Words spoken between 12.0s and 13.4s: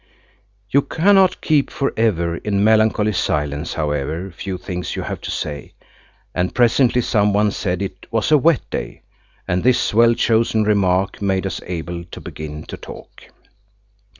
to begin to talk.